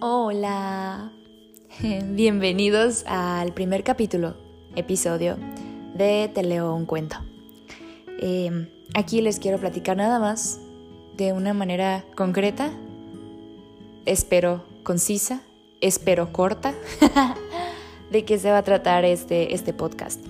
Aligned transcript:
Hola. 0.00 1.10
Bienvenidos 1.80 3.04
al 3.06 3.54
primer 3.54 3.82
capítulo, 3.82 4.34
episodio 4.74 5.38
de 5.94 6.30
Te 6.34 6.42
leo 6.42 6.74
un 6.74 6.84
cuento. 6.84 7.16
Eh, 8.20 8.68
aquí 8.94 9.22
les 9.22 9.38
quiero 9.38 9.58
platicar 9.58 9.96
nada 9.96 10.18
más 10.18 10.60
de 11.16 11.32
una 11.32 11.54
manera 11.54 12.04
concreta, 12.14 12.70
espero 14.04 14.64
concisa, 14.82 15.40
espero 15.80 16.30
corta, 16.30 16.74
de 18.10 18.26
qué 18.26 18.38
se 18.38 18.50
va 18.50 18.58
a 18.58 18.64
tratar 18.64 19.06
este, 19.06 19.54
este 19.54 19.72
podcast. 19.72 20.20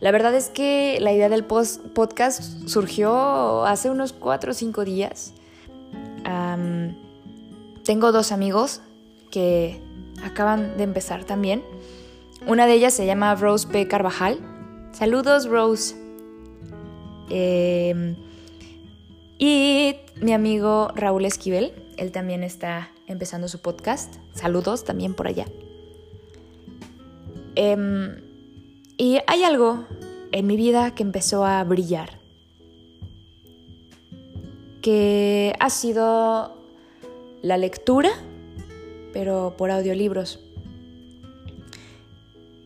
La 0.00 0.10
verdad 0.10 0.34
es 0.34 0.50
que 0.50 0.98
la 1.00 1.12
idea 1.12 1.28
del 1.28 1.44
podcast 1.44 2.66
surgió 2.66 3.64
hace 3.66 3.88
unos 3.88 4.12
4 4.12 4.50
o 4.50 4.54
5 4.54 4.84
días. 4.84 5.32
tengo 7.84 8.10
dos 8.10 8.32
amigos 8.32 8.80
que 9.32 9.80
acaban 10.22 10.76
de 10.76 10.84
empezar 10.84 11.24
también. 11.24 11.64
Una 12.46 12.66
de 12.66 12.74
ellas 12.74 12.94
se 12.94 13.06
llama 13.06 13.34
Rose 13.34 13.66
P. 13.66 13.88
Carvajal. 13.88 14.38
Saludos, 14.92 15.48
Rose. 15.48 15.96
Em, 17.30 18.14
y 19.38 19.96
mi 20.20 20.32
amigo 20.32 20.92
Raúl 20.94 21.24
Esquivel, 21.24 21.72
él 21.96 22.12
también 22.12 22.44
está 22.44 22.90
empezando 23.08 23.48
su 23.48 23.60
podcast. 23.60 24.14
Saludos 24.34 24.84
también 24.84 25.14
por 25.14 25.26
allá. 25.26 25.46
Em, 27.54 28.16
y 28.96 29.18
hay 29.26 29.44
algo 29.44 29.86
en 30.32 30.46
mi 30.46 30.56
vida 30.56 30.94
que 30.94 31.02
empezó 31.02 31.44
a 31.44 31.62
brillar, 31.64 32.18
que 34.80 35.54
ha 35.58 35.70
sido 35.70 36.56
la 37.42 37.56
lectura, 37.56 38.10
pero 39.12 39.54
por 39.56 39.70
audiolibros. 39.70 40.40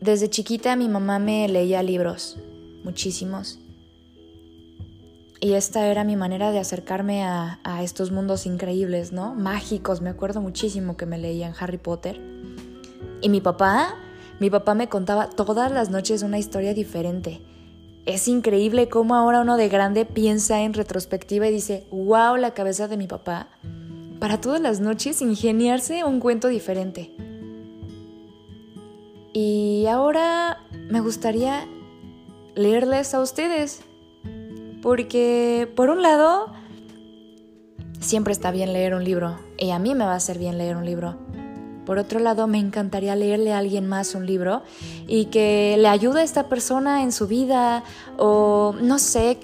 Desde 0.01 0.29
chiquita 0.29 0.75
mi 0.75 0.87
mamá 0.87 1.19
me 1.19 1.47
leía 1.47 1.81
libros, 1.83 2.37
muchísimos. 2.83 3.59
Y 5.39 5.53
esta 5.53 5.87
era 5.87 6.03
mi 6.03 6.15
manera 6.15 6.51
de 6.51 6.59
acercarme 6.59 7.23
a, 7.23 7.59
a, 7.63 7.83
estos 7.83 8.11
mundos 8.11 8.45
increíbles, 8.45 9.11
¿no? 9.11 9.35
Mágicos. 9.35 10.01
Me 10.01 10.09
acuerdo 10.09 10.41
muchísimo 10.41 10.97
que 10.97 11.05
me 11.05 11.19
leían 11.19 11.53
Harry 11.59 11.77
Potter. 11.77 12.19
Y 13.21 13.29
mi 13.29 13.39
papá 13.39 13.95
mi 14.39 14.51
papá 14.51 14.75
me 14.75 14.87
contaba 14.87 15.29
todas 15.29 15.71
las 15.71 15.89
noches 15.89 16.21
una 16.21 16.37
historia 16.37 16.75
diferente. 16.75 17.41
Es 18.05 18.27
increíble 18.27 18.87
cómo 18.87 19.15
ahora 19.15 19.41
uno 19.41 19.57
de 19.57 19.67
grande 19.67 20.05
piensa 20.05 20.61
en 20.61 20.75
retrospectiva 20.75 21.47
y 21.47 21.51
dice, 21.51 21.87
wow, 21.91 22.35
la 22.35 22.53
cabeza 22.53 22.87
de 22.87 22.97
mi 22.97 23.07
papá. 23.07 23.49
Para 24.19 24.41
todas 24.41 24.61
las 24.61 24.79
noches 24.79 25.21
ingeniarse 25.21 26.03
un 26.03 26.19
cuento 26.19 26.47
diferente. 26.47 27.11
Y 29.33 29.85
ahora 29.87 30.57
me 30.89 31.01
gustaría 31.01 31.67
leerles 32.55 33.13
a 33.13 33.21
ustedes. 33.21 33.81
Porque, 34.81 35.71
por 35.75 35.89
un 35.89 36.01
lado, 36.01 36.51
siempre 37.99 38.33
está 38.33 38.51
bien 38.51 38.73
leer 38.73 38.95
un 38.95 39.03
libro. 39.03 39.37
Y 39.57 39.71
a 39.71 39.79
mí 39.79 39.93
me 39.93 40.05
va 40.05 40.13
a 40.13 40.17
hacer 40.17 40.39
bien 40.39 40.57
leer 40.57 40.75
un 40.77 40.85
libro. 40.85 41.17
Por 41.85 41.99
otro 41.99 42.19
lado, 42.19 42.47
me 42.47 42.57
encantaría 42.57 43.15
leerle 43.15 43.53
a 43.53 43.59
alguien 43.59 43.87
más 43.87 44.13
un 44.13 44.25
libro 44.25 44.63
y 45.07 45.25
que 45.25 45.77
le 45.79 45.87
ayude 45.87 46.19
a 46.19 46.23
esta 46.23 46.49
persona 46.49 47.03
en 47.03 47.13
su 47.13 47.27
vida 47.27 47.83
o 48.17 48.75
no 48.81 48.99
sé, 48.99 49.39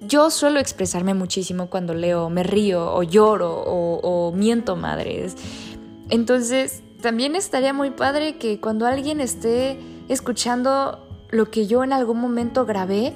yo 0.00 0.30
suelo 0.30 0.60
expresarme 0.60 1.14
muchísimo 1.14 1.68
cuando 1.68 1.94
leo, 1.94 2.30
me 2.30 2.42
río 2.42 2.92
o 2.94 3.02
lloro 3.02 3.62
o, 3.66 4.32
miento 4.32 4.76
madres. 4.76 5.36
Entonces, 6.08 6.82
también 7.00 7.36
estaría 7.36 7.72
muy 7.72 7.90
padre 7.90 8.36
que 8.36 8.60
cuando 8.60 8.86
alguien 8.86 9.20
esté 9.20 9.78
escuchando 10.08 11.26
lo 11.30 11.50
que 11.50 11.66
yo 11.66 11.84
en 11.84 11.92
algún 11.92 12.20
momento 12.20 12.64
grabé, 12.64 13.12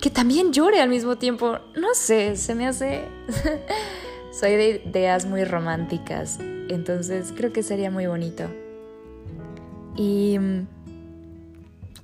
que 0.00 0.10
también 0.10 0.52
llore 0.52 0.80
al 0.80 0.88
mismo 0.88 1.16
tiempo. 1.16 1.58
No 1.76 1.94
sé, 1.94 2.36
se 2.36 2.54
me 2.54 2.66
hace... 2.66 3.02
Soy 4.32 4.52
de 4.52 4.82
ideas 4.86 5.26
muy 5.26 5.44
románticas. 5.44 6.38
Entonces 6.68 7.32
creo 7.36 7.52
que 7.52 7.62
sería 7.62 7.90
muy 7.90 8.06
bonito. 8.06 8.44
Y 9.96 10.38
mm, 10.38 10.66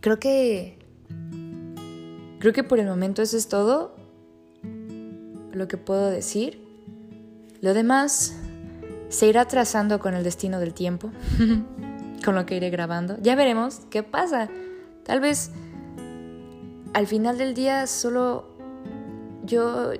creo 0.00 0.18
que... 0.18 0.78
Creo 2.38 2.52
que 2.52 2.62
por 2.62 2.78
el 2.78 2.86
momento 2.86 3.20
eso 3.22 3.36
es 3.36 3.48
todo 3.48 3.97
lo 5.58 5.68
que 5.68 5.76
puedo 5.76 6.08
decir. 6.10 6.64
Lo 7.60 7.74
demás 7.74 8.34
se 9.08 9.26
irá 9.26 9.46
trazando 9.46 9.98
con 9.98 10.14
el 10.14 10.24
destino 10.24 10.60
del 10.60 10.74
tiempo, 10.74 11.10
con 12.24 12.34
lo 12.34 12.46
que 12.46 12.56
iré 12.56 12.70
grabando. 12.70 13.16
Ya 13.20 13.34
veremos 13.34 13.80
qué 13.90 14.02
pasa. 14.02 14.48
Tal 15.04 15.20
vez 15.20 15.50
al 16.94 17.06
final 17.06 17.38
del 17.38 17.54
día 17.54 17.86
solo 17.86 18.48
yo 19.44 19.92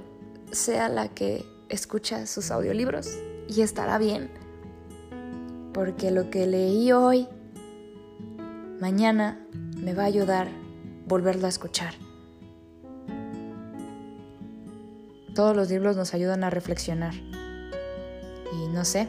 sea 0.52 0.88
la 0.88 1.08
que 1.08 1.44
escucha 1.68 2.26
sus 2.26 2.50
audiolibros 2.50 3.18
y 3.48 3.60
estará 3.62 3.98
bien 3.98 4.30
porque 5.78 6.10
lo 6.10 6.28
que 6.28 6.44
leí 6.44 6.90
hoy, 6.90 7.28
mañana 8.80 9.38
me 9.76 9.94
va 9.94 10.02
a 10.02 10.06
ayudar 10.06 10.48
volverlo 11.06 11.46
a 11.46 11.50
escuchar. 11.50 11.94
Todos 15.38 15.54
los 15.54 15.70
libros 15.70 15.96
nos 15.96 16.14
ayudan 16.14 16.42
a 16.42 16.50
reflexionar. 16.50 17.14
Y 17.14 18.66
no 18.74 18.84
sé, 18.84 19.06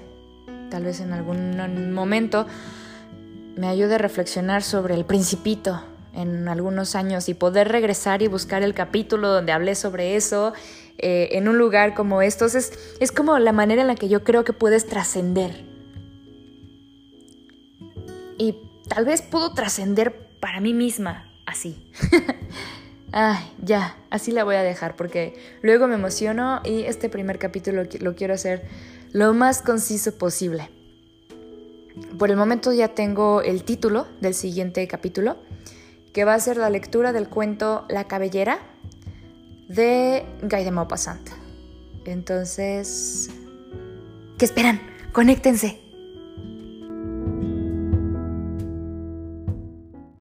tal 0.69 0.83
vez 0.83 0.99
en 0.99 1.11
algún 1.11 1.91
momento 1.91 2.45
me 3.55 3.67
ayude 3.67 3.95
a 3.95 3.97
reflexionar 3.97 4.61
sobre 4.61 4.93
el 4.93 5.05
principito 5.05 5.81
en 6.13 6.47
algunos 6.47 6.93
años 6.93 7.29
y 7.29 7.33
poder 7.33 7.69
regresar 7.69 8.21
y 8.21 8.27
buscar 8.27 8.61
el 8.61 8.75
capítulo 8.75 9.27
donde 9.29 9.53
hablé 9.53 9.73
sobre 9.73 10.15
eso 10.15 10.53
eh, 10.99 11.29
en 11.31 11.47
un 11.47 11.57
lugar 11.57 11.95
como 11.95 12.21
estos. 12.21 12.53
Es, 12.53 12.73
es 12.99 13.11
como 13.11 13.39
la 13.39 13.51
manera 13.51 13.81
en 13.81 13.87
la 13.87 13.95
que 13.95 14.07
yo 14.07 14.23
creo 14.23 14.43
que 14.43 14.53
puedes 14.53 14.85
trascender 14.85 15.65
y 18.37 18.55
tal 18.87 19.03
vez 19.03 19.23
puedo 19.23 19.55
trascender 19.55 20.29
para 20.39 20.59
mí 20.59 20.75
misma 20.75 21.27
así. 21.47 21.91
Ay, 23.11 23.51
ya, 23.63 23.97
así 24.09 24.31
la 24.31 24.43
voy 24.43 24.55
a 24.55 24.63
dejar 24.63 24.95
porque 24.95 25.33
luego 25.61 25.87
me 25.87 25.95
emociono 25.95 26.61
y 26.63 26.83
este 26.83 27.09
primer 27.09 27.39
capítulo 27.39 27.83
lo 27.99 28.15
quiero 28.15 28.33
hacer 28.35 28.67
lo 29.11 29.33
más 29.33 29.61
conciso 29.61 30.17
posible. 30.17 30.69
Por 32.17 32.29
el 32.29 32.37
momento 32.37 32.71
ya 32.71 32.89
tengo 32.89 33.41
el 33.41 33.63
título 33.63 34.07
del 34.21 34.33
siguiente 34.33 34.87
capítulo, 34.87 35.37
que 36.13 36.23
va 36.23 36.33
a 36.33 36.39
ser 36.39 36.57
la 36.57 36.69
lectura 36.69 37.11
del 37.11 37.27
cuento 37.27 37.85
La 37.89 38.05
cabellera 38.05 38.59
de 39.67 40.25
Guy 40.43 40.63
de 40.63 40.71
Maupassant. 40.71 41.29
Entonces, 42.05 43.29
¿qué 44.37 44.45
esperan? 44.45 44.81
Conéctense. 45.11 45.88